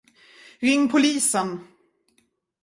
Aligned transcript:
Ring 0.65 0.89
polisen! 0.91 1.49